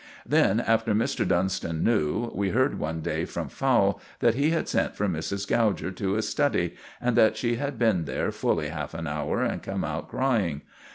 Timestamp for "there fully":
8.05-8.69